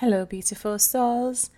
[0.00, 1.50] Hello, beautiful souls.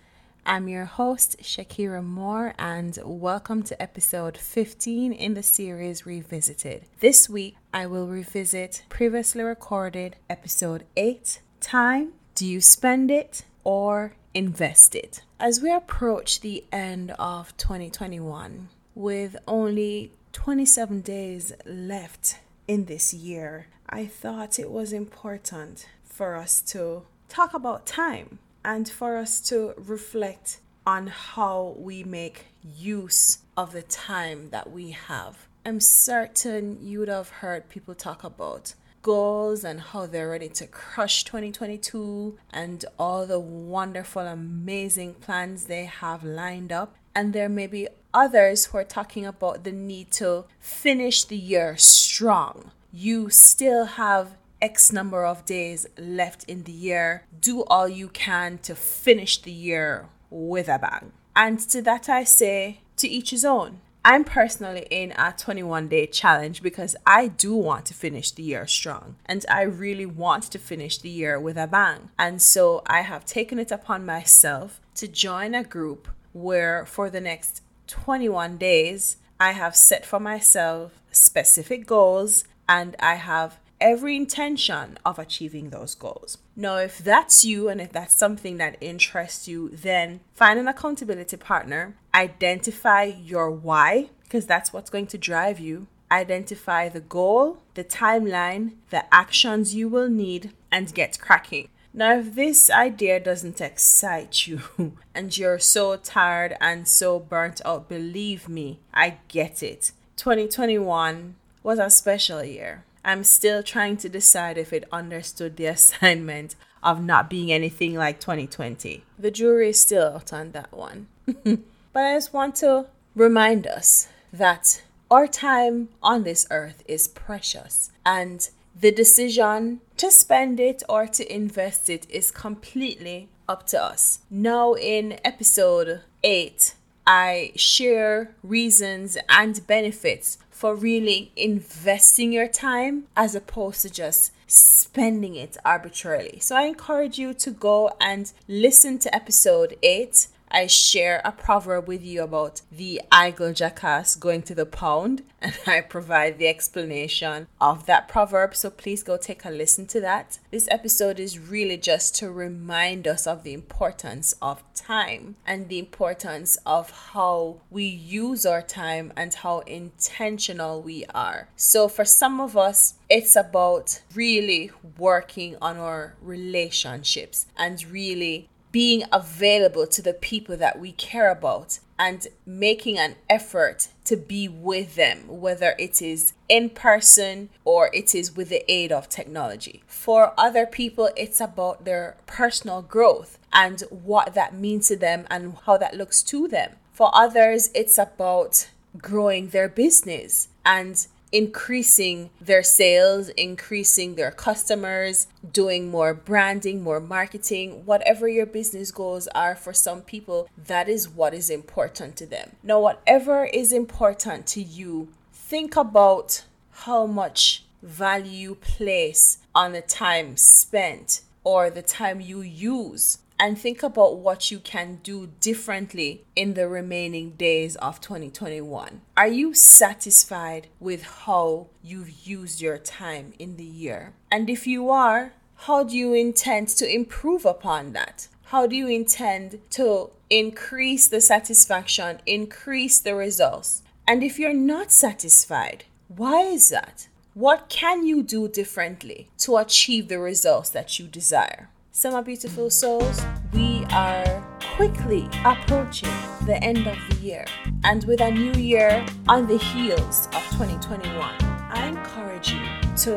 [0.45, 6.83] I'm your host, Shakira Moore, and welcome to episode 15 in the series Revisited.
[6.99, 12.11] This week, I will revisit previously recorded episode 8 Time.
[12.35, 15.21] Do you spend it or invest it?
[15.39, 23.67] As we approach the end of 2021, with only 27 days left in this year,
[23.87, 29.73] I thought it was important for us to talk about time and for us to
[29.75, 35.47] reflect on how we make use of the time that we have.
[35.65, 40.67] I'm certain you would have heard people talk about goals and how they're ready to
[40.67, 46.95] crush 2022 and all the wonderful, amazing plans they have lined up.
[47.15, 51.77] And there may be others who are talking about the need to finish the year
[51.77, 52.71] strong.
[52.91, 57.25] You still have X number of days left in the year.
[57.37, 61.11] Do all you can to finish the year with a bang.
[61.35, 63.81] And to that, I say, to each his own.
[64.05, 68.65] I'm personally in a 21 day challenge because I do want to finish the year
[68.65, 72.09] strong and I really want to finish the year with a bang.
[72.17, 77.21] And so I have taken it upon myself to join a group where for the
[77.21, 84.97] next 21 days, I have set for myself specific goals and I have every intention
[85.05, 86.37] of achieving those goals.
[86.55, 91.35] Now, if that's you and if that's something that interests you, then find an accountability
[91.35, 95.87] partner, identify your why, because that's what's going to drive you.
[96.09, 101.67] Identify the goal, the timeline, the actions you will need, and get cracking.
[101.93, 104.61] Now, if this idea doesn't excite you
[105.13, 109.91] and you're so tired and so burnt out, believe me, I get it.
[110.15, 112.85] 2021 was a special year.
[113.03, 118.19] I'm still trying to decide if it understood the assignment of not being anything like
[118.19, 119.03] 2020.
[119.17, 121.07] The jury is still out on that one.
[121.25, 121.59] but
[121.95, 128.49] I just want to remind us that our time on this earth is precious and
[128.79, 134.19] the decision to spend it or to invest it is completely up to us.
[134.29, 136.73] Now, in episode 8,
[137.05, 145.35] I share reasons and benefits for really investing your time as opposed to just spending
[145.35, 146.39] it arbitrarily.
[146.39, 151.87] So I encourage you to go and listen to episode 8 I share a proverb
[151.87, 157.47] with you about the eagle jackass going to the pound, and I provide the explanation
[157.59, 158.55] of that proverb.
[158.55, 160.37] So please go take a listen to that.
[160.51, 165.79] This episode is really just to remind us of the importance of time and the
[165.79, 171.49] importance of how we use our time and how intentional we are.
[171.55, 179.03] So for some of us, it's about really working on our relationships and really being
[179.13, 184.95] available to the people that we care about and making an effort to be with
[184.95, 189.83] them, whether it is in person or it is with the aid of technology.
[189.85, 195.55] For other people, it's about their personal growth and what that means to them and
[195.65, 196.71] how that looks to them.
[196.91, 205.89] For others, it's about growing their business and increasing their sales, increasing their customers, doing
[205.89, 211.33] more branding, more marketing, whatever your business goals are for some people, that is what
[211.33, 212.51] is important to them.
[212.61, 219.81] Now, whatever is important to you, think about how much value you place on the
[219.81, 226.23] time spent or the time you use and think about what you can do differently
[226.33, 229.01] in the remaining days of 2021.
[229.17, 234.13] Are you satisfied with how you've used your time in the year?
[234.31, 235.33] And if you are,
[235.67, 238.29] how do you intend to improve upon that?
[238.45, 243.83] How do you intend to increase the satisfaction, increase the results?
[244.07, 247.09] And if you're not satisfied, why is that?
[247.33, 251.67] What can you do differently to achieve the results that you desire?
[252.01, 253.21] My beautiful souls,
[253.53, 254.43] we are
[254.75, 256.09] quickly approaching
[256.45, 257.45] the end of the year.
[257.85, 262.65] And with a new year on the heels of 2021, I encourage you
[262.97, 263.15] to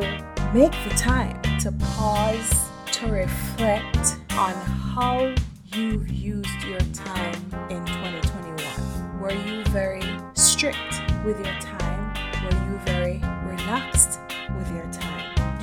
[0.55, 5.35] make the time to pause, to reflect on how
[5.75, 7.35] you've used your time
[7.71, 9.21] in 2021.
[9.21, 12.15] Were you very strict with your time?
[12.45, 13.19] Were you very
[13.51, 14.21] relaxed
[14.57, 15.06] with your time?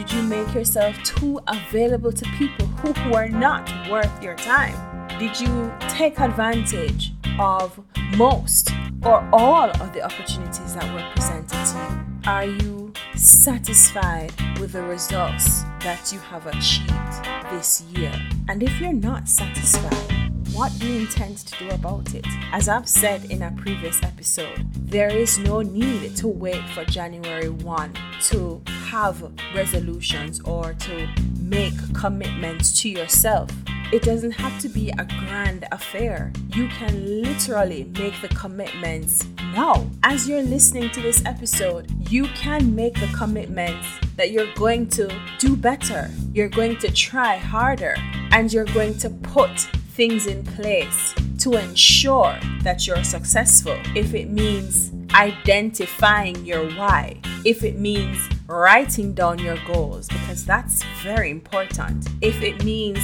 [0.04, 4.76] Did you make yourself too available to people who are not worth your time?
[5.18, 7.80] Did you take advantage of
[8.18, 8.72] most
[9.06, 12.30] or all of the opportunities that were presented to you?
[12.30, 18.12] Are you satisfied with the results that you have achieved this year?
[18.50, 22.28] And if you're not satisfied, what do you intend to do about it?
[22.52, 27.50] As I've said in a previous episode, there is no need to wait for January
[27.50, 28.62] 1 to
[28.94, 29.24] have
[29.56, 31.10] resolutions or to
[31.40, 33.50] make commitments to yourself.
[33.92, 36.32] It doesn't have to be a grand affair.
[36.50, 39.90] You can literally make the commitments now.
[40.04, 45.12] As you're listening to this episode, you can make the commitments that you're going to
[45.40, 47.96] do better, you're going to try harder,
[48.32, 49.60] and you're going to put
[49.96, 53.76] things in place to ensure that you're successful.
[53.96, 58.20] If it means identifying your why, if it means
[58.62, 62.08] writing down your goals, because that's very important.
[62.22, 63.00] If it means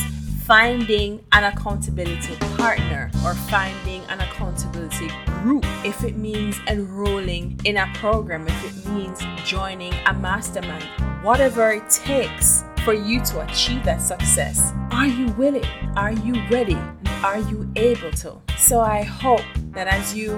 [0.45, 7.91] finding an accountability partner or finding an accountability group, if it means enrolling in a
[7.95, 10.83] program, if it means joining a mastermind,
[11.23, 14.73] whatever it takes for you to achieve that success.
[14.91, 15.65] Are you willing?
[15.95, 16.77] Are you ready?
[17.23, 18.41] Are you able to?
[18.57, 20.31] So I hope that as you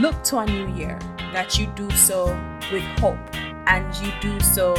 [0.00, 0.98] look to a new year,
[1.32, 2.26] that you do so
[2.72, 3.18] with hope
[3.66, 4.72] and you do so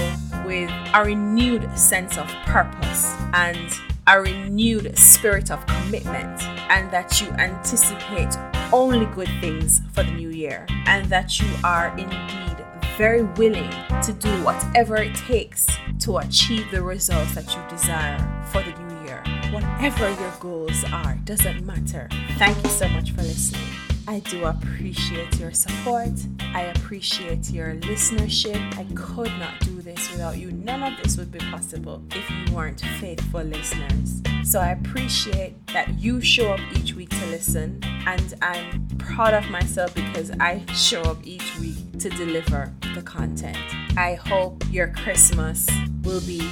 [0.45, 3.73] with a renewed sense of purpose and
[4.07, 8.35] a renewed spirit of commitment, and that you anticipate
[8.73, 12.65] only good things for the new year, and that you are indeed
[12.97, 13.71] very willing
[14.03, 15.67] to do whatever it takes
[15.99, 18.19] to achieve the results that you desire
[18.51, 19.23] for the new year.
[19.51, 22.09] Whatever your goals are, doesn't matter.
[22.37, 23.82] Thank you so much for listening.
[24.05, 26.11] I do appreciate your support.
[26.53, 28.77] I appreciate your listenership.
[28.77, 30.51] I could not do this without you.
[30.51, 34.21] None of this would be possible if you weren't faithful listeners.
[34.43, 39.49] So I appreciate that you show up each week to listen, and I'm proud of
[39.49, 43.57] myself because I show up each week to deliver the content.
[43.97, 45.69] I hope your Christmas
[46.03, 46.47] will be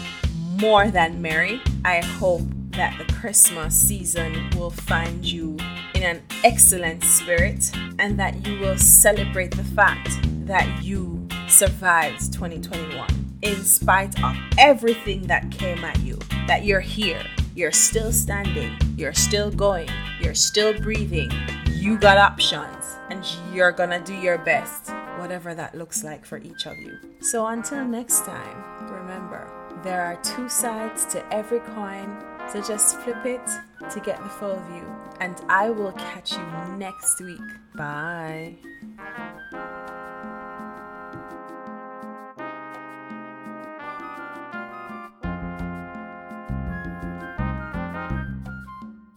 [0.58, 1.62] more than merry.
[1.84, 5.58] I hope that the Christmas season will find you
[5.96, 10.10] in an excellent spirit and that you will celebrate the fact
[10.46, 13.08] that you survived 2021
[13.42, 17.24] in spite of everything that came at you, that you're here,
[17.56, 19.90] you're still standing, you're still going,
[20.20, 21.32] you're still breathing,
[21.72, 26.66] you got options, and you're gonna do your best, whatever that looks like for each
[26.66, 26.98] of you.
[27.20, 29.50] So until next time, remember,
[29.84, 32.16] there are two sides to every coin,
[32.50, 33.46] so just flip it
[33.92, 34.86] to get the full view.
[35.20, 36.46] And I will catch you
[36.78, 37.40] next week.
[37.76, 38.58] Bye.